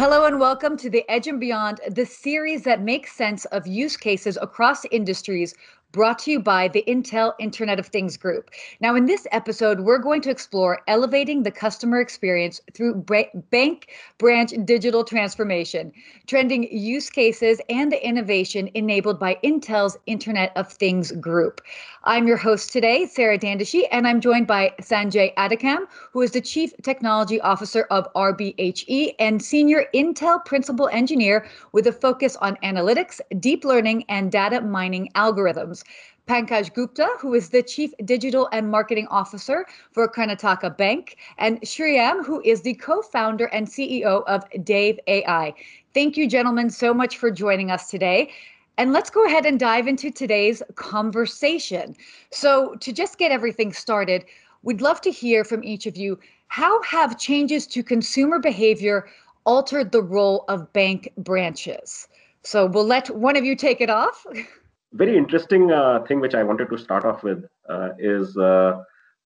[0.00, 3.98] Hello and welcome to the Edge and Beyond, the series that makes sense of use
[3.98, 5.52] cases across industries
[5.92, 8.50] brought to you by the Intel Internet of Things Group.
[8.80, 13.04] Now, in this episode, we're going to explore elevating the customer experience through
[13.50, 13.88] bank
[14.18, 15.92] branch digital transformation,
[16.26, 21.60] trending use cases, and the innovation enabled by Intel's Internet of Things Group.
[22.04, 26.40] I'm your host today, Sarah Dandashi, and I'm joined by Sanjay Addicam, who is the
[26.40, 33.20] Chief Technology Officer of RBHE and Senior Intel Principal Engineer with a focus on analytics,
[33.38, 35.79] deep learning, and data mining algorithms.
[36.30, 42.24] Pankaj Gupta, who is the Chief Digital and Marketing Officer for Karnataka Bank, and Sriram,
[42.24, 45.52] who is the co founder and CEO of Dave AI.
[45.92, 48.30] Thank you, gentlemen, so much for joining us today.
[48.78, 51.96] And let's go ahead and dive into today's conversation.
[52.30, 54.24] So, to just get everything started,
[54.62, 59.08] we'd love to hear from each of you how have changes to consumer behavior
[59.44, 62.06] altered the role of bank branches?
[62.44, 64.24] So, we'll let one of you take it off.
[64.92, 68.82] very interesting uh, thing which I wanted to start off with uh, is uh,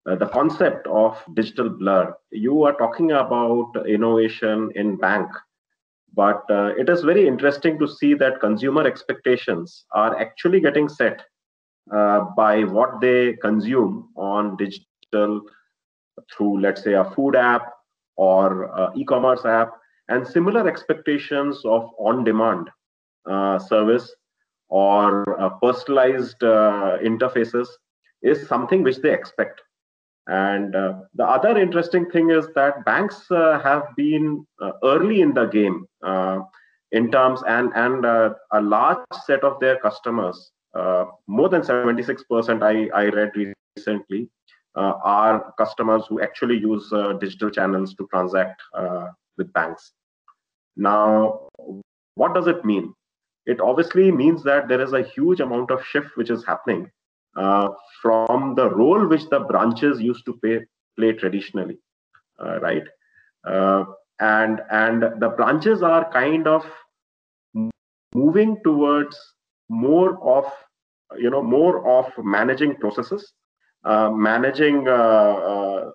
[0.06, 2.14] uh, the concept of digital blur.
[2.30, 5.28] You are talking about innovation in bank,
[6.14, 11.22] but uh, it is very interesting to see that consumer expectations are actually getting set
[11.92, 15.42] uh, by what they consume on digital
[16.36, 17.70] through, let's say, a food app
[18.16, 19.72] or e-commerce app,
[20.08, 22.70] and similar expectations of on-demand
[23.68, 24.14] service
[24.68, 27.68] or uh, personalized uh, interfaces
[28.22, 29.60] is something which they expect.
[30.26, 35.34] And uh, the other interesting thing is that banks uh, have been uh, early in
[35.34, 36.40] the game uh,
[36.92, 40.52] in terms and and a large set of their customers,
[41.26, 43.32] more than 76% I, I read
[43.76, 44.28] recently,
[44.76, 46.88] are customers who actually use
[47.20, 48.62] digital channels to transact
[49.36, 49.92] with banks.
[50.76, 51.48] Now,
[52.14, 52.94] what does it mean?
[53.46, 56.90] It obviously means that there is a huge amount of shift which is happening
[57.36, 57.68] uh,
[58.00, 60.60] from the role which the branches used to pay,
[60.96, 61.78] play traditionally,
[62.44, 62.84] uh, right?
[63.46, 63.84] Uh,
[64.20, 66.64] and and the branches are kind of
[68.14, 69.18] moving towards
[69.68, 70.44] more of
[71.18, 73.32] you know more of managing processes,
[73.84, 75.90] uh, managing uh,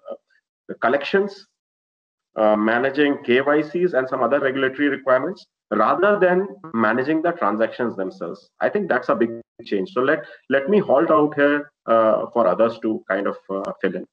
[2.36, 8.50] uh, managing KYCs and some other regulatory requirements rather than managing the transactions themselves.
[8.60, 9.30] I think that's a big
[9.66, 9.92] change.
[9.92, 13.96] So let let me halt out here uh, for others to kind of uh, fill
[13.96, 14.06] in.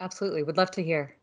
[0.00, 1.14] Absolutely, would love to hear.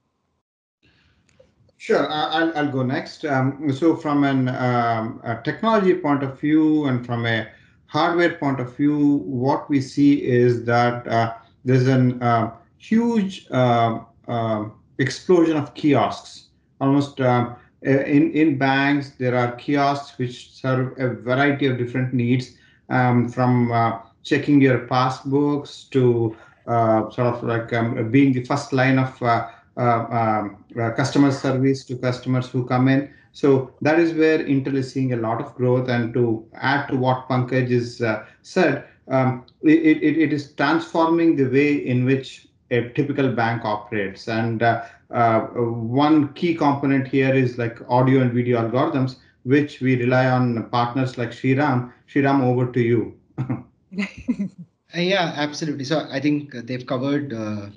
[1.78, 3.26] Sure, I'll, I'll go next.
[3.26, 7.48] Um, so from an, um, a technology point of view and from a
[7.88, 14.00] hardware point of view, what we see is that uh, there's a uh, huge uh,
[14.28, 16.50] um, explosion of kiosks.
[16.82, 22.58] Almost uh, in, in banks, there are kiosks which serve a variety of different needs
[22.90, 26.36] um, from uh, checking your passbooks to
[26.68, 29.48] uh, sort of like um, being the first line of uh,
[29.78, 33.14] uh, um, uh, customer service to customers who come in.
[33.34, 35.90] So that is where Intel is seeing a lot of growth.
[35.90, 38.02] And to add to what Pankaj is
[38.42, 44.28] said, um, it, it, it is transforming the way in which a typical bank operates.
[44.28, 50.28] And uh, one key component here is like audio and video algorithms, which we rely
[50.28, 51.92] on partners like Sriram.
[52.08, 53.14] Sriram, over to you.
[53.38, 53.58] Uh,
[54.96, 55.86] yeah, absolutely.
[55.86, 57.68] So I think they've covered uh,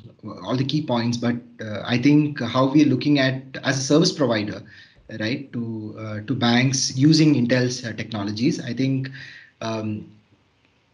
[0.43, 3.83] all the key points, but uh, I think how we are looking at as a
[3.83, 4.63] service provider,
[5.21, 8.61] right, to uh, to banks using Intel's uh, technologies.
[8.61, 9.11] I think
[9.61, 10.11] um,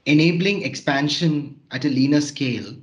[0.07, 2.75] enabling expansion at a leaner scale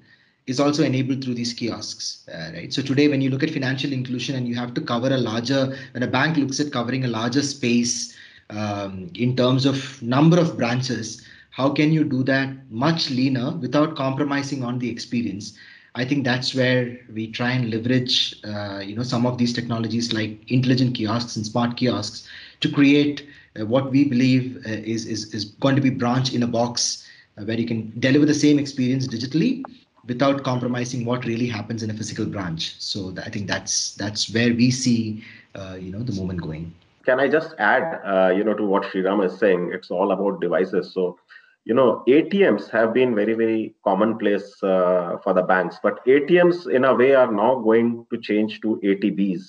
[0.47, 2.73] is also enabled through these kiosks, uh, right?
[2.73, 5.77] So today, when you look at financial inclusion and you have to cover a larger,
[5.91, 8.15] when a bank looks at covering a larger space
[8.49, 13.95] um, in terms of number of branches, how can you do that much leaner without
[13.95, 15.57] compromising on the experience?
[15.93, 20.13] I think that's where we try and leverage, uh, you know, some of these technologies
[20.13, 22.27] like intelligent kiosks and smart kiosks
[22.61, 23.27] to create
[23.59, 27.05] uh, what we believe uh, is, is is going to be branch in a box,
[27.37, 29.65] uh, where you can deliver the same experience digitally
[30.07, 32.75] without compromising what really happens in a physical branch.
[32.79, 35.23] So I think that's that's where we see
[35.55, 36.73] uh, you know the movement going.
[37.05, 39.71] Can I just add, uh, you know, to what Sriram is saying?
[39.73, 40.93] It's all about devices.
[40.93, 41.17] So,
[41.65, 46.85] you know, ATMs have been very, very commonplace uh, for the banks, but ATMs in
[46.85, 49.41] a way are now going to change to ATBs.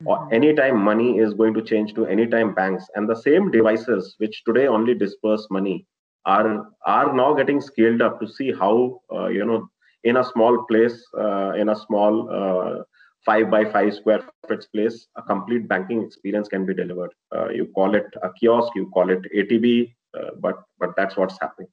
[0.00, 0.06] Mm-hmm.
[0.06, 4.42] Or anytime money is going to change to anytime banks, and the same devices which
[4.44, 5.86] today only disperse money
[6.24, 9.68] are are now getting scaled up to see how uh, you know
[10.08, 12.82] in a small place, uh, in a small uh,
[13.24, 17.12] five by five square foot place, a complete banking experience can be delivered.
[17.34, 21.38] Uh, you call it a kiosk, you call it ATB, uh, but but that's what's
[21.40, 21.68] happening.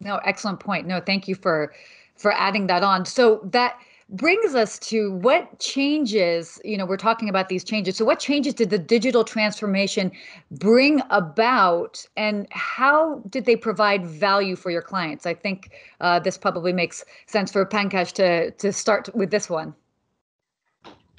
[0.00, 0.86] No, excellent point.
[0.86, 1.72] No, thank you for
[2.16, 3.04] for adding that on.
[3.04, 7.96] So that brings us to what changes, you know, we're talking about these changes.
[7.96, 10.12] So what changes did the digital transformation
[10.52, 15.26] bring about and how did they provide value for your clients?
[15.26, 19.74] I think uh, this probably makes sense for Pankaj to, to start with this one.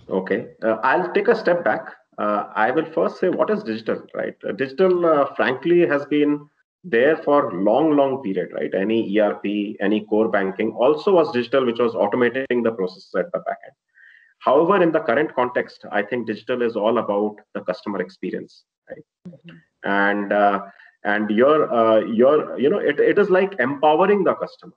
[0.10, 1.94] Okay, uh, I'll take a step back.
[2.18, 4.36] Uh, I will first say what is digital, right?
[4.48, 6.48] Uh, digital, uh, frankly, has been
[6.90, 8.74] there for long long period right?
[8.74, 9.46] Any erp
[9.80, 13.76] any core banking also was digital which was automating the processes at the back end.
[14.40, 19.06] However in the current context i think digital is all about the customer experience right?
[19.28, 19.58] Mm-hmm.
[19.84, 20.62] and uh,
[21.04, 24.74] and your uh, your you know it, it is like empowering the customer.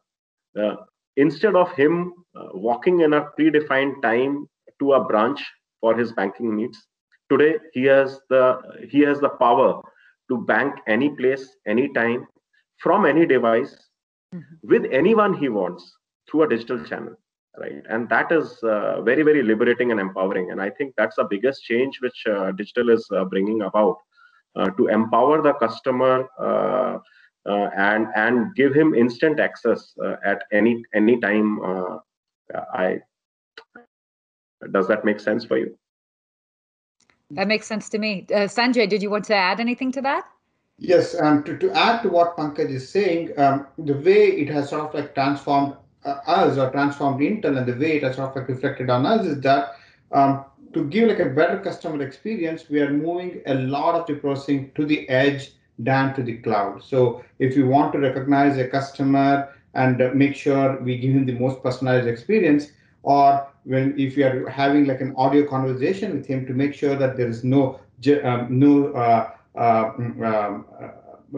[0.61, 0.77] Uh,
[1.17, 4.47] instead of him uh, walking in a predefined time
[4.81, 5.45] to a branch
[5.81, 6.87] for his banking needs
[7.31, 8.43] today he has the
[8.91, 9.81] he has the power
[10.31, 12.27] to bank any place, anytime,
[12.79, 13.77] from any device,
[14.35, 14.69] mm-hmm.
[14.69, 15.93] with anyone he wants
[16.29, 17.17] through a digital channel.
[17.59, 20.53] Right, and that is uh, very, very liberating and empowering.
[20.53, 23.99] And I think that's the biggest change which uh, digital is uh, bringing about
[24.57, 26.99] uh, to empower the customer uh,
[27.49, 29.95] uh, and and give him instant access
[30.25, 31.61] at any any time.
[32.75, 33.01] I
[34.73, 35.77] does that make sense for you?
[37.33, 38.27] That makes sense to me.
[38.31, 40.25] Uh, Sanjay, did you want to add anything to that?
[40.79, 44.71] Yes, um, to, to add to what Pankaj is saying, um, the way it has
[44.71, 45.75] sort of like transformed
[46.05, 49.05] uh, us or transformed Intel and the way it has sort of like reflected on
[49.05, 49.77] us is that
[50.13, 54.15] um, to give like a better customer experience, we are moving a lot of the
[54.15, 55.53] processing to the edge
[55.83, 56.83] down to the cloud.
[56.83, 61.39] So if you want to recognize a customer and make sure we give him the
[61.39, 66.47] most personalized experience, or when if you are having like an audio conversation with him
[66.47, 67.81] to make sure that there is no
[68.25, 70.65] um, no uh, uh, mm, um,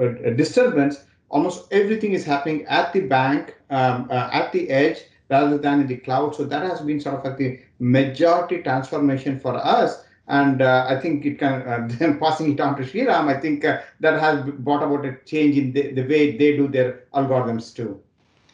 [0.01, 4.99] uh, disturbance almost everything is happening at the bank um, uh, at the edge
[5.31, 9.39] rather than in the cloud so that has been sort of like the majority transformation
[9.41, 13.27] for us and uh, I think it can uh, then passing it on to Sriram.
[13.27, 17.03] I think that has brought about a change in the, the way they do their
[17.13, 18.01] algorithms too.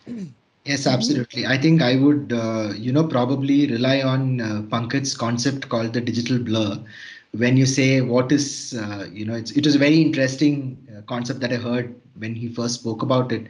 [0.68, 1.46] Yes, absolutely.
[1.46, 6.00] I think I would, uh, you know, probably rely on uh, Pankaj's concept called the
[6.02, 6.84] digital blur.
[7.32, 11.02] When you say what is, uh, you know, it's, it was a very interesting uh,
[11.02, 13.46] concept that I heard when he first spoke about it,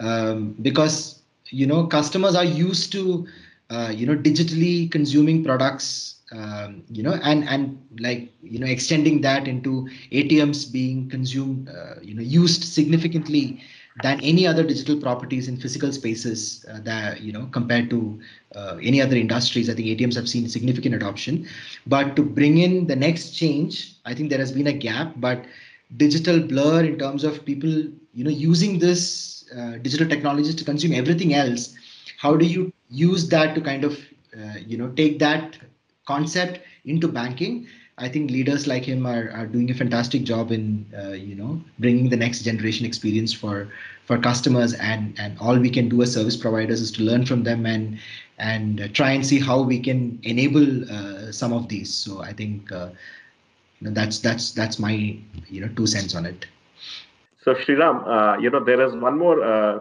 [0.00, 3.26] um, because you know customers are used to,
[3.70, 9.20] uh, you know, digitally consuming products, um, you know, and and like you know extending
[9.22, 13.60] that into ATMs being consumed, uh, you know, used significantly
[14.02, 18.20] than any other digital properties in physical spaces uh, that you know compared to
[18.54, 19.68] uh, any other industries.
[19.70, 21.46] I think atms have seen significant adoption.
[21.86, 25.14] But to bring in the next change i think there has been a gap.
[25.16, 25.44] But
[25.96, 27.70] digital blur in terms of people
[28.14, 31.74] you know using this uh, digital technologies to consume everything else
[32.18, 33.98] how do you use that to kind of
[34.36, 35.58] uh, you know take that
[36.06, 37.66] concept into banking
[38.00, 41.60] I think leaders like him are, are doing a fantastic job in uh, you know
[41.78, 43.68] bringing the next generation experience for
[44.06, 47.44] for customers and and all we can do as service providers is to learn from
[47.44, 47.98] them and
[48.38, 51.92] and uh, try and see how we can enable uh, some of these.
[51.92, 52.88] So I think uh,
[53.82, 56.46] that's that's that's my you know two cents on it.
[57.42, 59.80] So Sriram, uh, you know there is one more uh,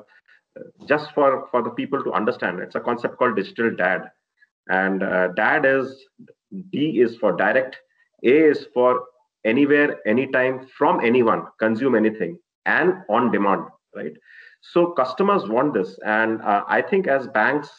[0.88, 2.60] just for for the people to understand.
[2.60, 4.12] It's a concept called digital DAD,
[4.68, 5.00] and
[5.36, 6.06] DAD is
[6.72, 7.78] D is for direct
[8.24, 9.06] a is for
[9.46, 13.64] anywhere, anytime, from anyone, consume anything, and on demand,
[13.96, 14.14] right?
[14.62, 17.70] So customers want this, and uh, I think as banks,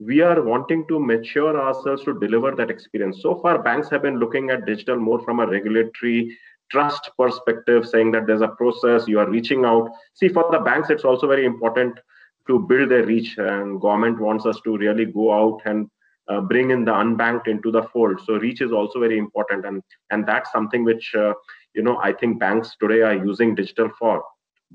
[0.00, 3.20] we are wanting to mature ourselves to deliver that experience.
[3.22, 6.36] So far, banks have been looking at digital more from a regulatory
[6.70, 9.90] trust perspective, saying that there's a process, you are reaching out.
[10.14, 12.00] See, for the banks, it's also very important
[12.48, 15.88] to build their reach, and government wants us to really go out and
[16.28, 18.20] uh, bring in the unbanked into the fold.
[18.24, 21.34] So reach is also very important and and that's something which uh,
[21.74, 24.22] you know i think banks today are using digital for.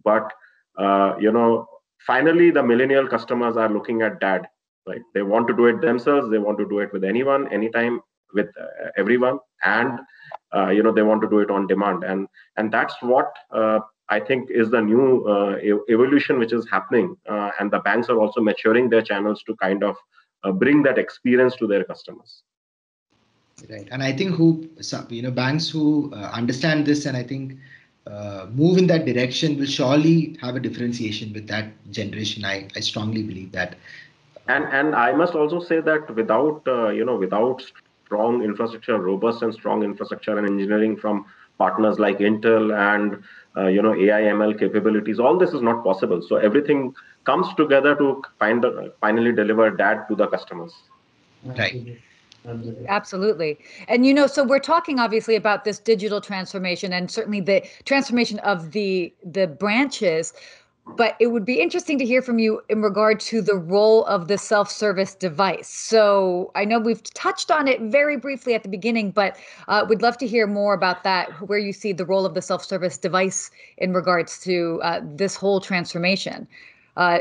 [0.03, 0.31] But
[0.77, 1.67] uh, you know
[2.05, 4.47] finally the millennial customers are looking at dad
[4.87, 5.01] right?
[5.13, 8.01] They want to do it themselves they want to do it with anyone anytime
[8.33, 9.99] with uh, everyone and
[10.55, 12.03] uh, you know they want to do it on demand.
[12.03, 12.27] And
[12.57, 15.27] and that's what uh, I think is the new
[15.89, 19.95] evolution which is happening, and the banks are also maturing their channels to kind of
[19.95, 22.43] uh, bring that experience to their customers.
[23.69, 23.87] Right.
[23.91, 27.57] And i think who some you know banks who uh, understand this and i think
[28.05, 32.45] uh, move in that direction will surely have a differentiation with that generation.
[32.45, 33.75] I i strongly believe that.
[34.47, 37.63] And and i must also say that without uh, you know without
[38.05, 41.25] strong infrastructure robust and strong infrastructure and engineering from
[41.57, 43.23] partners like intel and
[43.57, 46.21] uh, you know ai ml capabilities all this is not possible.
[46.21, 46.95] So everything
[47.25, 50.73] comes together to find the, finally deliver that to the customers.
[51.43, 51.99] Right.
[52.87, 53.59] Absolutely.
[53.89, 58.39] And you know, so we're talking obviously about this digital transformation and certainly the transformation
[58.39, 60.33] of the the branches,
[60.95, 64.27] but it would be interesting to hear from you in regard to the role of
[64.27, 65.67] the self-service device.
[65.67, 70.01] So I know we've touched on it very briefly at the beginning, but uh, we'd
[70.01, 73.51] love to hear more about that, where you see the role of the self-service device
[73.77, 76.47] in regards to uh, this whole transformation.
[76.95, 77.19] Uh,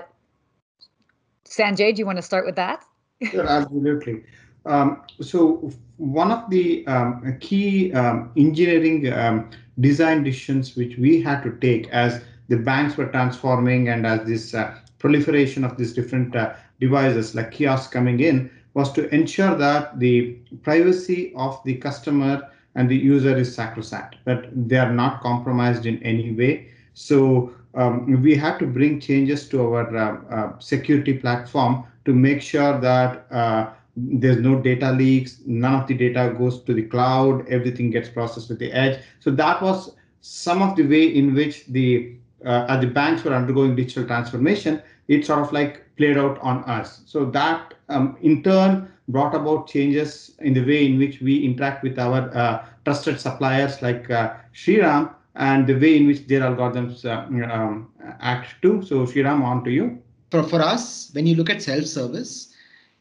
[1.45, 2.85] Sanjay, do you want to start with that?
[3.31, 4.23] Sure, absolutely.
[4.65, 11.43] Um, so one of the um, key um, engineering um, design decisions which we had
[11.43, 16.35] to take as the banks were transforming and as this uh, proliferation of these different
[16.35, 22.49] uh, devices like kiosks coming in was to ensure that the privacy of the customer
[22.75, 26.69] and the user is sacrosanct, that they are not compromised in any way.
[26.93, 32.43] So um, we had to bring changes to our uh, uh security platform to make
[32.43, 37.47] sure that uh, there's no data leaks none of the data goes to the cloud
[37.49, 41.67] everything gets processed at the edge so that was some of the way in which
[41.69, 46.39] the uh, as the banks were undergoing digital transformation it sort of like played out
[46.41, 51.21] on us so that um, in turn brought about changes in the way in which
[51.21, 56.27] we interact with our uh, trusted suppliers like uh, Sriram and the way in which
[56.27, 57.89] their algorithms uh, um,
[58.21, 58.83] act too.
[58.83, 60.03] So Sriram, on to you.
[60.31, 62.53] For, for us, when you look at self-service,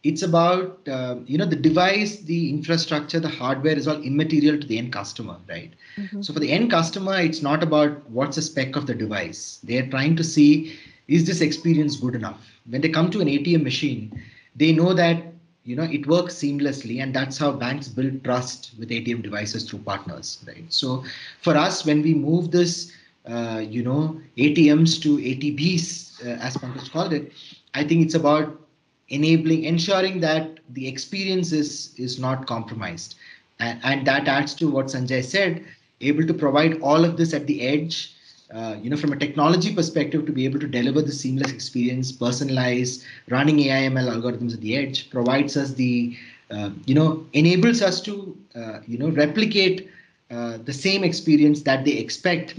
[0.06, 4.68] it's about uh, you know the device the infrastructure the hardware is all immaterial to
[4.68, 5.74] the end customer right?
[5.98, 6.22] Mm-hmm.
[6.22, 9.60] so for the end customer it's not about what's the spec of the device.
[9.64, 12.40] They're trying to see is this experience good enough?
[12.70, 14.22] When they come to an atm machine
[14.56, 15.24] they know that
[15.64, 19.80] you know it works seamlessly and that's how banks build trust with atm devices through
[19.80, 20.72] partners right?
[20.72, 21.04] So
[21.42, 22.92] for us when we move this
[23.28, 27.32] uh, you know atms to atbs uh, as Pankaj called it
[27.74, 28.65] i think it's about
[29.10, 33.16] enabling ensuring that the experience is is not compromised.
[33.60, 35.64] And, and that adds to what sanjay said
[36.02, 38.14] able to provide all of this at the edge
[38.54, 42.12] uh, you know from a technology perspective to be able to deliver the seamless experience
[42.12, 46.16] personalized running aiml algorithms at the edge provides us the
[46.52, 49.90] uh, you know enables us to uh, you know replicate
[50.32, 52.56] uh, the same experience that they expect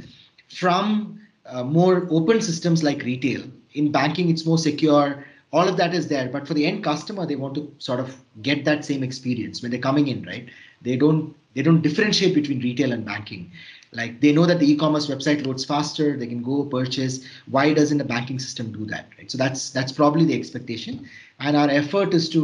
[0.49, 3.43] from uh, more open systems like retail.
[3.75, 5.25] In banking it's more secure
[5.57, 8.15] all of that is there but for the end customer they want to sort of
[8.43, 10.49] get that same experience when they're coming in right?
[10.83, 13.51] They don't they don't differentiate between retail and banking.
[13.93, 17.25] Like they know that the e-commerce website loads faster they can go purchase.
[17.57, 19.31] Why doesn't the banking system do that right?
[19.31, 21.09] So that's that's probably the expectation.
[21.41, 22.43] And our effort is to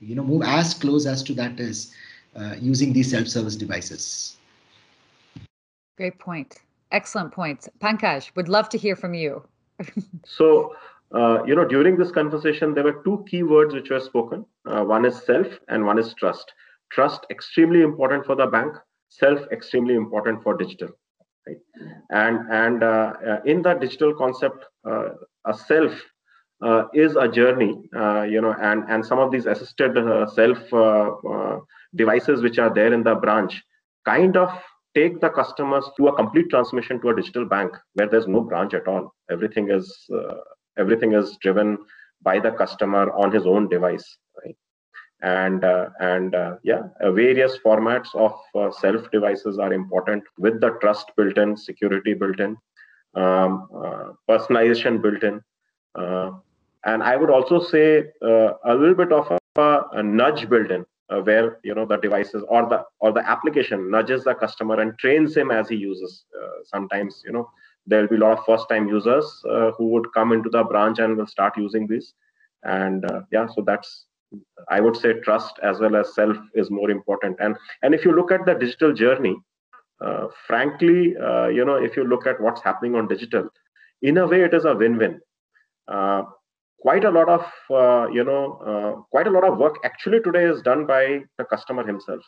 [0.00, 1.92] you know move as close as to that is
[2.36, 4.36] uh, using these self-service devices.
[5.96, 6.60] Great point.
[6.92, 7.68] Excellent points.
[7.80, 9.42] Pankaj would love to hear from you.
[10.24, 10.76] So
[11.14, 14.44] uh, you know, during this conversation, there were two key words which were spoken.
[14.66, 16.52] Uh, one is self and one is trust.
[16.92, 18.74] Trust extremely important for the bank.
[19.08, 20.90] Self extremely important for digital.
[21.46, 21.56] Right?
[22.10, 25.10] And and uh, uh in the digital concept, uh,
[25.46, 25.92] a self
[26.92, 27.80] is a journey.
[28.28, 29.94] you know, and and some of these assisted
[30.34, 30.58] self
[31.94, 33.62] devices which are there in the branch
[34.04, 34.50] kind of
[34.94, 38.74] take the customers to a complete transmission to a digital bank where there's no branch
[38.74, 39.14] at all.
[39.30, 40.06] Everything is
[40.78, 41.78] everything is driven
[42.22, 44.56] by the customer on his own device right?
[45.20, 50.60] And uh, and uh, yeah uh, various formats of uh, self devices are important with
[50.60, 52.56] the trust built in security built in
[53.14, 55.40] um, uh, personalization built in
[55.96, 56.30] uh,
[56.84, 60.84] and i would also say a little bit of a, a nudge built in
[61.24, 65.36] where you know the devices or the or the application nudges the customer and trains
[65.36, 66.26] him as he uses
[66.64, 67.50] sometimes you know
[67.88, 70.62] there will be a lot of first time users uh, who would come into the
[70.62, 72.12] branch and will start using this.
[72.62, 74.06] And uh, yeah so that's
[74.68, 77.36] i would say trust as well as self is more important.
[77.40, 79.36] And and if you look at the digital journey
[80.04, 83.48] uh, frankly uh, you know if you look at what's happening on digital
[84.02, 85.20] in a way it is a win-win.
[85.88, 86.22] Uh,
[86.80, 90.60] quite a lot of uh, you know quite a lot of work actually today is
[90.62, 92.22] done by the customer himself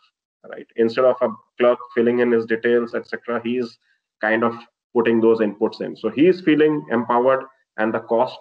[0.50, 0.66] right?
[0.76, 3.78] Instead of a clerk filling in his details etc he's
[4.20, 4.54] kind of
[4.94, 5.96] putting those inputs in.
[5.96, 7.44] So he is feeling empowered,
[7.76, 8.38] and the cost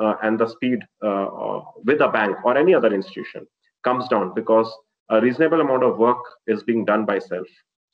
[0.00, 3.46] uh, and the speed uh, uh, with a bank or any other institution
[3.84, 4.70] comes down because
[5.10, 7.46] a reasonable amount of work is being done by self.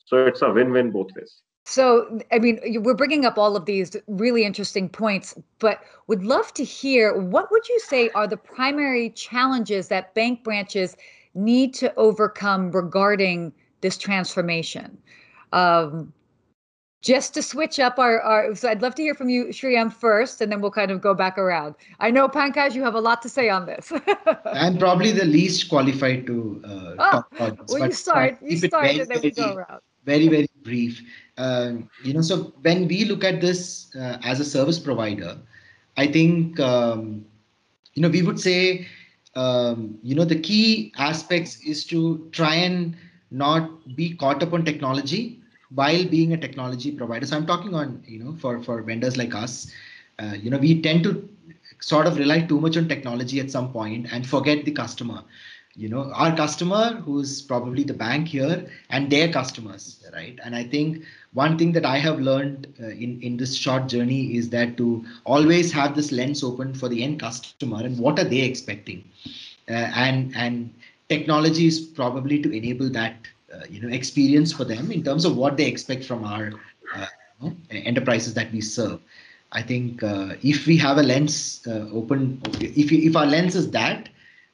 [0.05, 1.41] So it's a win-win both ways.
[1.65, 6.53] So, I mean, we're bringing up all of these really interesting points, but would love
[6.53, 10.95] to hear what would you say are the primary challenges that bank branches
[11.35, 14.97] need to overcome regarding this transformation?
[15.51, 16.13] Um,
[17.01, 20.41] just to switch up our, our so I'd love to hear from you, Sriram, first,
[20.41, 21.75] and then we'll kind of go back around.
[21.99, 23.91] I know, Pankaj, you have a lot to say on this.
[24.45, 27.71] I'm probably the least qualified to uh, oh, talk about this.
[27.71, 29.81] Well, you start, you start, very, and then we go around.
[30.05, 31.01] Very, very brief.
[31.37, 35.37] Um, you know, so when we look at this uh, as a service provider,
[35.97, 37.25] I think, um,
[37.93, 38.87] you know, we would say,
[39.35, 42.95] um, you know, the key aspects is to try and
[43.29, 47.25] not be caught up on technology while being a technology provider.
[47.25, 49.71] So I'm talking on, you know, for, for vendors like us,
[50.19, 51.27] uh, you know, we tend to
[51.79, 55.23] sort of rely too much on technology at some point and forget the customer.
[55.75, 60.37] You know, our customer, who's probably the bank here, and their customers, right?
[60.43, 64.35] And I think one thing that I have learned uh, in in this short journey
[64.37, 68.23] is that to always have this lens open for the end customer and what are
[68.23, 69.03] they expecting,
[69.69, 70.73] uh, and and
[71.09, 73.27] technology is probably to enable that
[73.69, 76.51] you know experience for them in terms of what they expect from our
[76.95, 77.05] uh,
[77.71, 78.99] enterprises that we serve.
[79.51, 84.09] I think uh, if we have a lens open, if if our lens is that,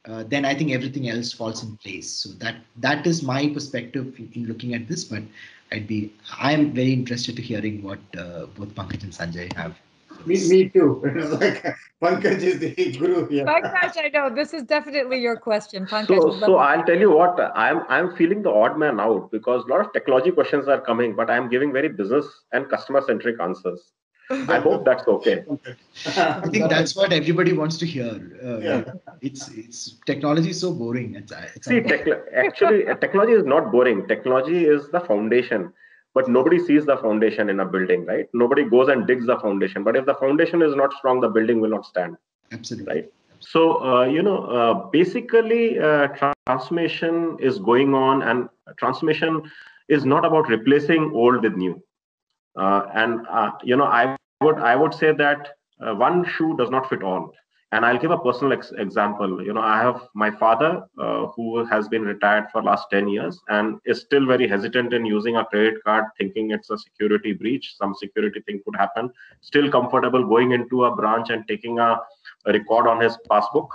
[0.06, 2.10] uh, then I think everything else falls in place.
[2.10, 5.04] So that that is my perspective in, in looking at this.
[5.04, 5.24] But
[5.72, 9.78] I'd be I'm very interested to hearing what uh, both Pankaj and Sanjay have
[10.26, 11.02] me, me too.
[11.16, 13.46] It's like Pankaj is the guru here.
[13.46, 15.86] Pankaj, I know this is definitely your question.
[15.86, 17.82] Pankaj, so, so I'll tell you what I'm.
[17.90, 21.30] I'm feeling the odd man out because a lot of technology questions are coming, but
[21.30, 23.92] I'm giving very business and customer centric answers.
[24.30, 25.44] I hope that's okay.
[26.16, 28.40] I think that's what everybody wants to hear.
[28.44, 28.84] Uh, yeah.
[29.22, 31.16] It's it's technology is so boring.
[31.16, 31.84] It's, it's See,
[32.36, 34.08] actually, technology is not boring.
[34.08, 35.74] Technology is the foundation
[36.14, 38.28] but nobody sees the foundation in a building right?
[38.34, 39.84] Nobody goes and digs the foundation.
[39.84, 42.18] But if the foundation is not strong the building will not stand
[42.52, 42.94] absolutely.
[42.94, 43.12] right?
[43.40, 46.08] So uh, you know uh, basically uh,
[46.48, 49.42] transformation is going on and transformation
[49.90, 51.82] is not about replacing old with new.
[52.56, 55.50] Uh, and uh, you know i would i would say that
[55.82, 57.34] uh, one shoe does not fit all
[57.74, 59.44] and i'll give a personal ex- example.
[59.44, 60.72] You know i have my father
[61.04, 65.06] uh, who has been retired for last 10 years and is still very hesitant in
[65.06, 69.10] using a credit card thinking it's a security breach some security thing could happen.
[69.42, 72.00] Still comfortable going into a branch and taking a,
[72.46, 73.70] a record on his passbook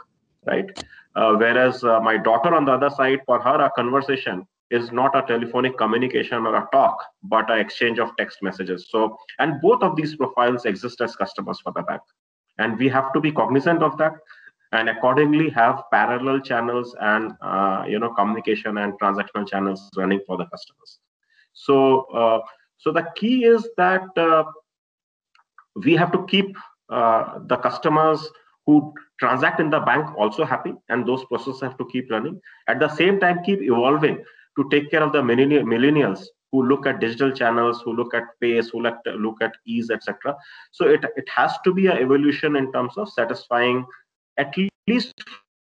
[0.46, 0.70] right?
[1.16, 5.16] Uh, whereas uh, my daughter on the other side for her a conversation is not
[5.16, 8.86] a telephonic communication or a talk but an exchange of text messages.
[8.90, 12.02] So and both of these profiles exist as customers for the bank
[12.58, 14.14] and we have to be cognizant of that
[14.72, 20.36] and accordingly have parallel channels and uh, you know communication and transactional channels running for
[20.36, 20.98] the customers.
[21.52, 22.40] So uh,
[22.76, 24.44] so the key is that uh,
[25.84, 26.56] we have to keep
[26.88, 28.28] uh, the customers
[28.66, 32.40] who transact in the bank also happy and those processes have to keep running.
[32.68, 34.22] At the same time keep evolving
[34.56, 38.70] to take care of the millennials who look at digital channels, who look at pace,
[38.70, 40.36] who look at, look at ease, etc.
[40.72, 43.84] So it, it has to be an evolution in terms of satisfying
[44.38, 44.54] at
[44.86, 45.14] least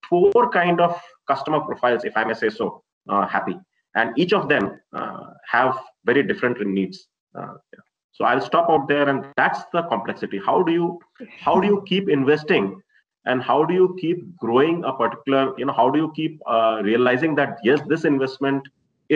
[0.09, 3.57] four kind of customer profiles, if I may say so, uh, happy.
[3.95, 7.07] And each of them uh, have very different needs.
[7.35, 7.79] Uh, yeah.
[8.13, 10.39] So I'll stop out there, and that's the complexity.
[10.45, 10.99] How do you
[11.39, 12.81] how do you keep investing
[13.25, 16.81] and how do you keep growing a particular you know how do you keep uh,
[16.83, 18.67] realizing that yes this investment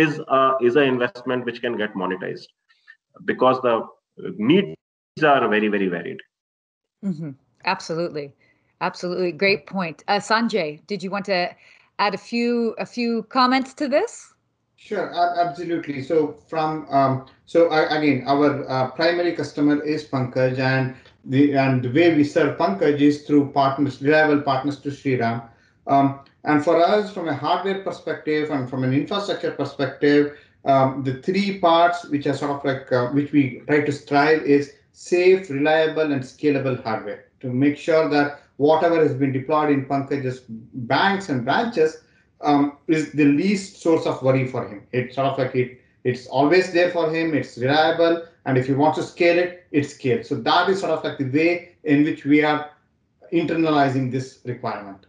[0.03, 2.47] is a, is an investment which can get monetized
[3.23, 3.75] because the
[4.37, 4.75] needs
[5.23, 6.21] are very very varied
[7.03, 7.31] mm-hmm.
[7.63, 8.33] absolutely
[8.81, 11.49] absolutely great point uh, sanjay did you want to
[11.99, 14.35] add a few a few comments to this
[14.85, 16.03] Sure, absolutely.
[16.03, 21.81] So from um, so uh, again, our uh, primary customer is Pankaj, and the and
[21.81, 25.41] the way we serve Pankaj is through partners, reliable partners to Sriram.
[25.87, 31.21] Um, and for us, from a hardware perspective and from an infrastructure perspective, um, the
[31.21, 35.49] three parts which are sort of like uh, which we try to strive is safe,
[35.49, 41.29] reliable, and scalable hardware to make sure that whatever has been deployed in Pankaj's banks
[41.29, 41.97] and branches
[42.41, 44.83] um, is the least source of worry for him.
[44.91, 47.33] It's sort of like it, it's always there for him.
[47.33, 50.29] It's reliable, and if he wants to scale it, it scales.
[50.29, 52.71] So that is sort of like the way in which we are
[53.33, 55.05] internalizing this requirement.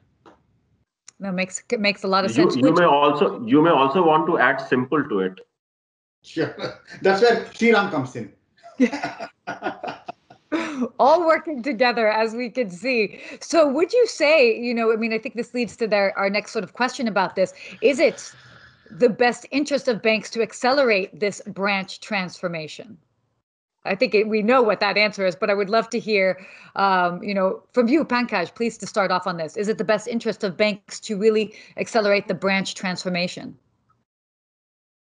[1.18, 2.56] No, makes makes a lot of sense.
[2.56, 5.40] You, you may also you may also want to add simple to it.
[6.22, 6.54] Sure,
[7.02, 8.32] that's where Sriram comes in.
[10.98, 13.20] all working together as we can see.
[13.40, 16.30] So would you say, you know, I mean, I think this leads to their our
[16.30, 17.52] next sort of question about this.
[17.80, 18.32] Is it
[18.90, 22.98] the best interest of banks to accelerate this branch transformation?
[23.86, 26.38] I think it, we know what that answer is, but I would love to hear,
[26.74, 29.56] um, you know, from you, Pankaj, please to start off on this.
[29.56, 33.56] Is it the best interest of banks to really accelerate the branch transformation?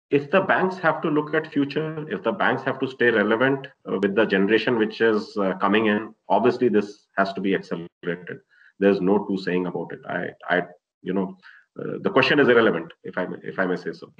[0.09, 3.67] If the banks have to look at future, if the banks have to stay relevant
[3.89, 8.39] uh, with the generation which is uh, coming in, obviously this has to be accelerated.
[8.79, 9.99] There's no two saying about it.
[10.09, 10.63] I, I,
[11.01, 11.37] you know,
[11.79, 14.11] uh, the question is irrelevant, if I may, if I may say so.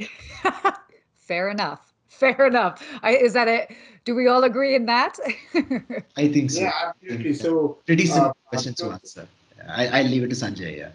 [1.16, 1.92] Fair enough.
[2.08, 2.86] Fair enough.
[3.02, 3.72] I, is that it?
[4.06, 5.18] Do we all agree in that?
[6.18, 6.62] I think so.
[6.62, 7.34] Yeah, absolutely.
[7.34, 9.28] So pretty simple uh, question to answer.
[9.68, 10.78] I, I'll leave it to Sanjay.
[10.78, 10.90] Yeah.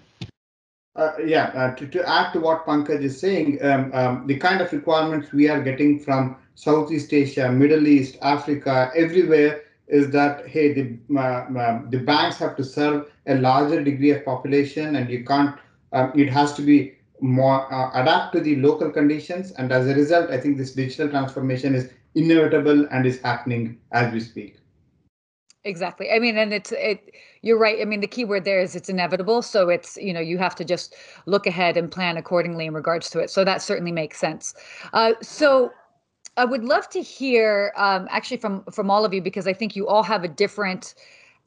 [0.96, 4.62] Uh, yeah, uh, to, to add to what Pankaj is saying, um, um, the kind
[4.62, 10.72] of requirements we are getting from Southeast Asia, Middle East, Africa, everywhere is that hey,
[10.72, 15.56] the uh, the banks have to serve a larger degree of population, and you can't.
[15.92, 19.94] Um, it has to be more uh, adapt to the local conditions and as a
[19.94, 24.56] result i think this digital transformation is inevitable and is happening as we speak.
[25.62, 26.10] Exactly.
[26.10, 27.80] I mean and it's it you're right.
[27.80, 29.42] I mean the key word there is it's inevitable.
[29.42, 30.94] So it's you know you have to just
[31.26, 33.30] look ahead and plan accordingly in regards to it.
[33.30, 34.54] So that certainly makes sense.
[34.92, 35.72] Uh, so
[36.38, 39.74] i would love to hear um, actually from from all of you because i think
[39.74, 40.94] you all have a different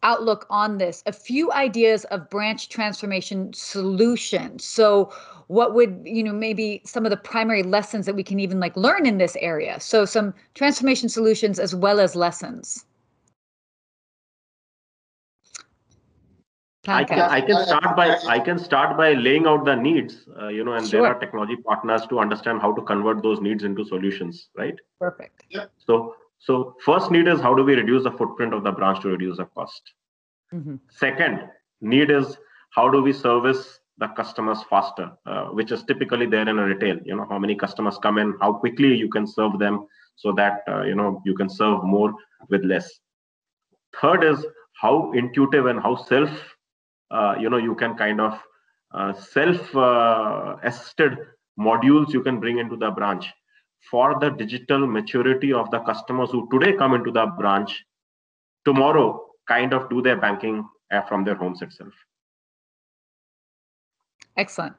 [0.04, 4.64] outlook on this a few ideas of branch transformation solutions.
[4.64, 5.12] So
[5.50, 8.76] what would you know maybe some of the primary lessons that we can even like
[8.78, 12.86] learn in this area so some transformation solutions as well as lessons
[16.88, 20.48] I can, I can start by I can start by laying out the needs, uh,
[20.48, 21.02] you know, and sure.
[21.02, 24.74] there are technology partners to understand how to convert those needs into solutions, right?
[25.00, 25.44] Perfect.
[25.50, 25.66] Yeah.
[25.78, 29.10] So so first need is how do we reduce the footprint of the branch to
[29.10, 29.94] reduce the cost.
[30.54, 30.76] Mm-hmm.
[30.90, 31.50] Second
[31.82, 32.38] need is
[32.72, 36.98] how do we service the customers faster, uh, which is typically there in a retail.
[37.06, 39.86] You know, how many customers come in, how quickly you can serve them,
[40.16, 42.14] so that uh, you know you can serve more
[42.50, 42.90] with less.
[44.02, 44.46] Third is
[44.82, 46.30] how intuitive and how self,
[47.12, 48.40] uh, you know, you can kind of
[48.94, 51.16] uh, self-assisted uh,
[51.60, 53.26] modules you can bring into the branch
[53.90, 57.84] for the digital maturity of the customers who today come into the branch,
[58.66, 61.94] tomorrow kind of do their banking uh, from their homes itself.
[64.39, 64.73] Excellent.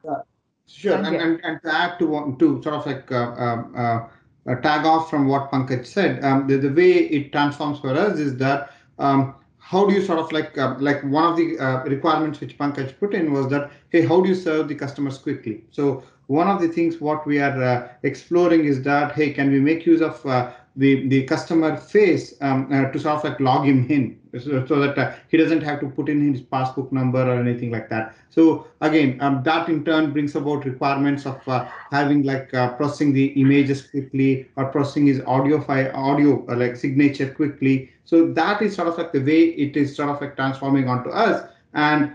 [0.65, 4.85] sure, and, and, and, to add to, to sort of like uh, um, uh, tag
[4.85, 8.71] off from what Pankaj said, um, the, the way it transforms for us is that
[8.97, 12.57] um, how do you sort of like uh, like one of the uh, requirements which
[12.57, 16.47] Pankaj put in was that hey how do you serve the customers quickly so one
[16.47, 20.01] of the things what we are uh, exploring is that hey can we make use
[20.01, 24.17] of uh, the the customer face um, uh, to sort of like log him in
[24.39, 27.71] so, so that uh, he doesn't have to put in his passbook number or anything
[27.71, 28.15] like that.
[28.29, 33.27] So again um, that in turn brings about requirements of uh, having like processing the
[33.41, 37.91] images quickly or processing his audio file audio like signature quickly.
[38.05, 41.09] So that is sort of like the way it is sort of like transforming onto
[41.09, 41.49] us.
[41.73, 42.13] And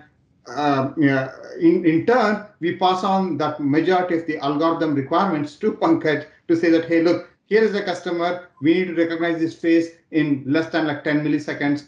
[0.48, 5.72] uh, yeah, in, in turn, we pass on that majority of the algorithm requirements to
[5.72, 8.48] Pankaj to say that, hey, look, here is a customer.
[8.60, 11.86] We need to recognize this face in less than like 10 milliseconds.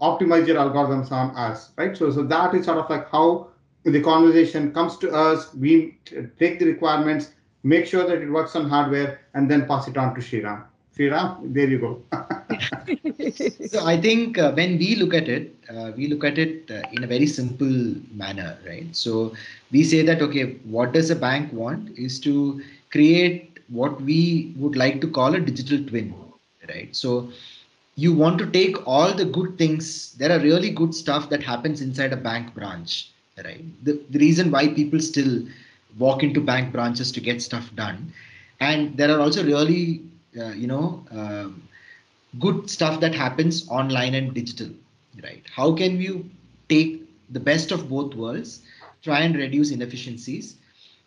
[0.00, 1.96] Optimize your algorithms on us, right?
[1.96, 3.48] So, so that is sort of like how
[3.84, 5.54] the conversation comes to us.
[5.54, 5.98] We
[6.38, 7.30] take the requirements,
[7.62, 10.64] make sure that it works on hardware, and then pass it on to Sriram.
[10.96, 12.02] Sriram, there you go.
[13.68, 16.82] so I think uh, when we look at it, uh, we look at it uh,
[16.92, 18.96] in a very simple manner, right?
[18.96, 19.34] So
[19.70, 24.76] we say that okay, what does a bank want is to create what we would
[24.76, 26.14] like to call a digital twin,
[26.68, 26.94] right?
[26.94, 27.30] So
[27.96, 30.12] you want to take all the good things.
[30.14, 33.10] There are really good stuff that happens inside a bank branch,
[33.42, 33.64] right?
[33.84, 35.42] The, the reason why people still
[35.98, 38.12] walk into bank branches to get stuff done.
[38.60, 40.02] And there are also really,
[40.38, 41.62] uh, you know, um,
[42.38, 44.68] good stuff that happens online and digital,
[45.22, 45.42] right?
[45.54, 46.28] How can you
[46.68, 48.62] take the best of both worlds,
[49.02, 50.56] try and reduce inefficiencies,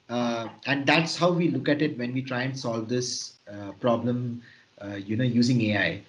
[0.10, 3.72] uh, and that's how we look at it when we try and solve this uh,
[3.80, 4.42] problem
[4.82, 6.02] uh, you know using ai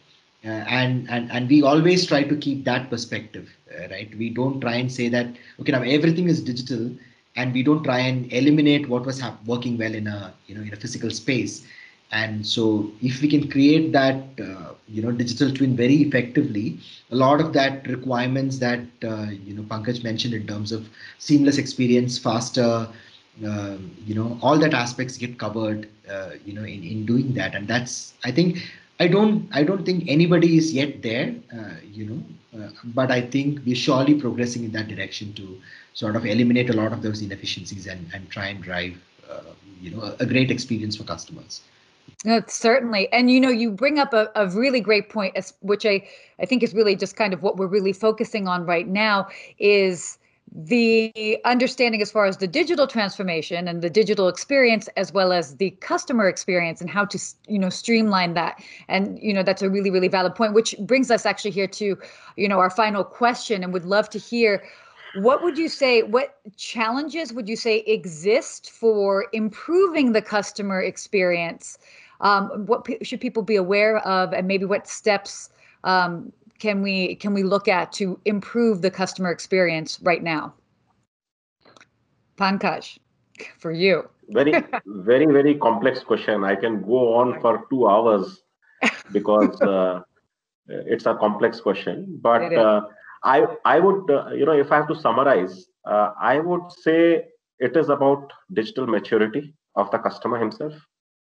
[0.45, 4.17] uh, and and and we always try to keep that perspective uh, right?
[4.17, 5.27] We don't try and say that
[5.61, 6.91] okay now everything is digital
[7.37, 10.73] and we don't try and eliminate what was working well in a you know in
[10.73, 11.67] a physical space.
[12.13, 16.79] And so if we can create that uh, you know digital twin very effectively
[17.11, 18.81] a lot of that requirements that
[19.47, 22.89] you know pankaj mentioned in terms of seamless experience faster
[23.47, 27.55] um, you know all that aspects get covered uh, you know in, in doing that
[27.55, 28.59] and that's i think
[28.99, 33.21] i don't i don't think anybody is yet there uh, you know uh, but i
[33.21, 35.59] think we're surely progressing in that direction to
[35.95, 38.97] sort of eliminate a lot of those inefficiencies and and try and drive
[39.31, 39.41] uh,
[39.81, 41.63] you know a, a, great experience for customers
[42.25, 43.11] No, certainly.
[43.13, 46.07] And you know, you bring up a, a really great point, which I,
[46.39, 50.19] I think is really just kind of what we're really focusing on right now is
[50.53, 55.57] the understanding as far as the digital transformation and the digital experience as well as
[55.57, 58.63] the customer experience and how to you know streamline that.
[58.89, 61.97] And you know that's a really really valid point which brings us actually here to
[62.37, 64.63] you know our final question and would love to hear
[65.15, 71.79] what would you say what challenges would you say exist for improving the customer experience?
[72.21, 75.49] Um, what p- should people be aware of and maybe what steps
[75.85, 80.55] um, can we can we look at to improve the customer experience right now?
[82.37, 82.99] Pankaj,
[83.59, 84.09] for you.
[84.29, 84.53] Very,
[84.87, 86.45] very, very complex question.
[86.45, 88.43] I can go on for two hours
[89.13, 90.01] because uh,
[90.69, 92.19] it's a complex question.
[92.23, 92.83] But uh,
[93.25, 97.25] I, I would, uh, you know, if I have to summarize, uh, I would say
[97.59, 100.73] it is about digital maturity of the customer himself.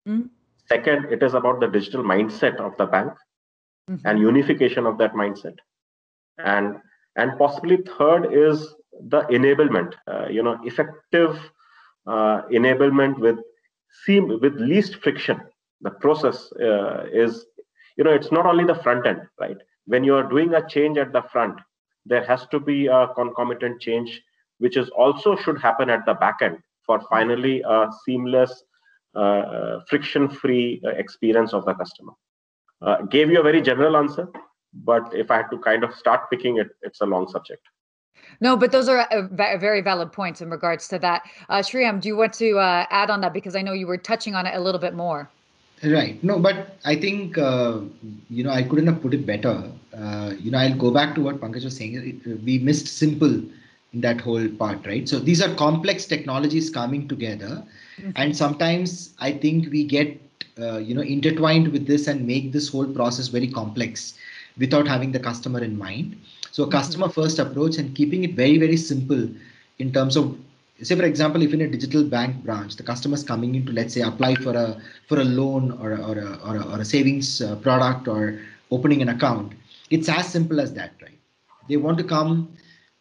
[0.08, 0.28] Mm-hmm.
[0.68, 3.14] Second, it is about the digital mindset of the bank
[3.90, 4.08] mm-hmm.
[4.08, 5.58] and unification of that mindset.
[6.38, 6.78] And
[7.16, 8.76] and possibly third is
[9.08, 11.38] the enablement uh, you know effective
[12.08, 13.38] uh, enablement with
[14.06, 15.40] seam with least friction.
[15.82, 17.46] The process uh, is
[17.98, 19.58] you know it's not only the front end right?
[19.86, 21.60] When you are doing a change at the front
[22.06, 24.22] there has to be a concomitant change
[24.60, 28.64] which is also should happen at the back end for finally a seamless
[29.16, 32.14] uh, uh friction free uh, experience of the customer
[32.82, 34.28] uh, gave you a very general answer,
[34.74, 37.62] but if I had to kind of start picking it, it's a long subject.
[38.42, 41.24] No, but those are uh, very valid points in regards to that.
[41.48, 43.34] Uh, Sriram, do you want to uh, add on that?
[43.34, 45.30] Because I know you were touching on it a little bit more.
[45.84, 46.22] Right.
[46.24, 47.80] No, but I think, uh,
[48.30, 49.70] you know, I couldn't have put it better.
[49.96, 52.22] Uh, you know, I'll go back to what Pankaj was saying.
[52.44, 53.42] We missed simple
[53.94, 55.08] in that whole part, right?
[55.08, 57.64] So these are complex technologies coming together.
[57.98, 58.12] Mm-hmm.
[58.16, 60.20] And sometimes I think we get
[60.60, 64.14] uh, you know intertwined with this and make this whole process very complex
[64.58, 66.18] without having the customer in mind.
[66.52, 66.78] So a mm-hmm.
[66.78, 69.30] customer first approach and keeping it very very simple
[69.80, 70.38] in terms of
[70.82, 73.72] say for example if in a digital bank branch the customer is coming in to
[73.72, 76.82] let's say apply for a for a loan or a, or a, or a, or
[76.82, 78.40] a savings uh, product or
[78.72, 79.54] opening an account
[79.90, 81.18] it's as simple as that right?
[81.70, 82.50] They want to come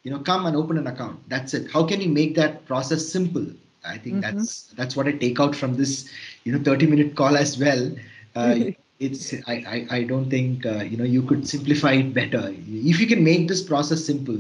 [0.04, 1.28] you know come and open an account.
[1.28, 1.70] That's it.
[1.70, 3.46] How can you make that process simple
[3.84, 4.36] I think mm-hmm.
[4.36, 6.08] that's that's what I take out from this,
[6.44, 7.92] you know, 30 minute call as well.
[8.34, 8.56] Uh,
[9.00, 12.52] it's I, I, I don't think uh, you know you could simplify it better.
[12.52, 14.38] If you can make this process simple,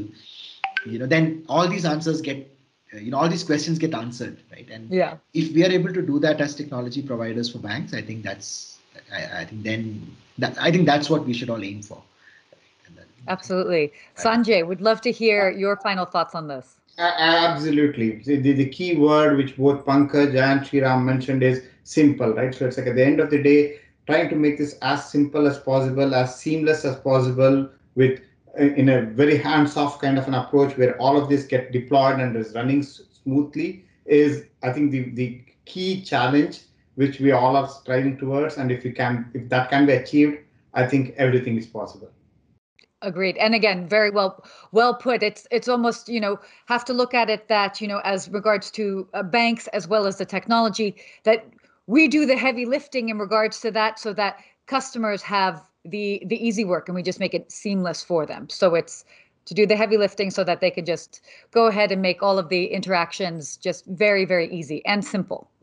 [0.86, 2.50] you know, then all these answers get
[2.94, 4.68] uh, you know all these questions get answered, right?
[4.70, 8.02] And yeah, if we are able to do that as technology providers for banks, I
[8.02, 8.78] think that's
[9.12, 12.02] I, I think then that I think that's what we should all aim for.
[13.28, 13.92] Absolutely.
[14.16, 16.76] Sanjay, would love to hear your final thoughts on this.
[16.98, 18.22] Absolutely.
[18.24, 22.54] The, the, the, key word which both Pankaj and Sriram mentioned is simple, right?
[22.54, 25.46] So it's like at the end of the day, trying to make this as simple
[25.46, 28.20] as possible, as seamless as possible, with
[28.58, 32.20] uh, in a very hands-off kind of an approach where all of this get deployed
[32.20, 36.60] and is running smoothly is, I think, the the key challenge
[36.94, 38.56] which we all are striving towards.
[38.56, 40.38] And if we can, if that can be achieved,
[40.74, 42.10] I think everything is possible.
[43.04, 43.36] Agreed.
[43.36, 45.22] And again, very well well put.
[45.22, 48.70] It's it's almost you know have to look at it that you know as regards
[48.72, 51.46] to uh, banks as well as the technology that
[51.86, 56.44] we do the heavy lifting in regards to that, so that customers have the the
[56.44, 58.48] easy work and we just make it seamless for them.
[58.48, 59.04] So it's
[59.44, 62.38] to do the heavy lifting so that they can just go ahead and make all
[62.38, 65.50] of the interactions just very very easy and simple.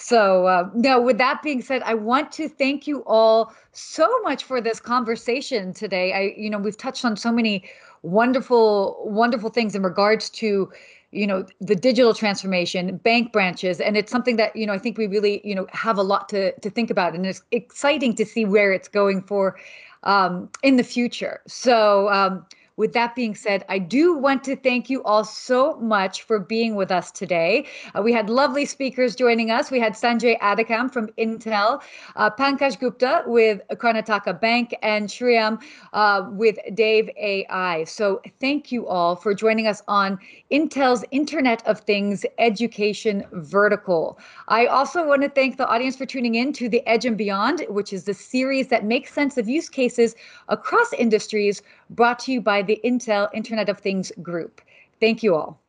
[0.00, 4.44] So, uh, now, with that being said, I want to thank you all so much
[4.44, 6.12] for this conversation today.
[6.12, 7.68] I, you know, we've touched on so many
[8.02, 10.70] wonderful, wonderful things in regards to,
[11.10, 14.98] you know, the digital transformation, bank branches, and it's something that you know I think
[14.98, 18.24] we really, you know, have a lot to to think about, and it's exciting to
[18.24, 19.58] see where it's going for
[20.04, 21.40] um, in the future.
[21.48, 22.08] So.
[22.08, 22.46] Um,
[22.78, 26.76] with that being said, I do want to thank you all so much for being
[26.76, 27.66] with us today.
[27.94, 29.70] Uh, we had lovely speakers joining us.
[29.70, 31.82] We had Sanjay Addicam from Intel,
[32.14, 35.60] uh, Pankaj Gupta with Karnataka Bank, and Sriram
[35.92, 37.82] uh, with Dave AI.
[37.82, 40.16] So thank you all for joining us on
[40.52, 44.20] Intel's Internet of Things education vertical.
[44.46, 47.66] I also want to thank the audience for tuning in to The Edge and Beyond,
[47.68, 50.14] which is the series that makes sense of use cases
[50.48, 51.60] across industries
[51.90, 54.60] brought to you by the Intel Internet of Things group.
[55.00, 55.60] Thank you all.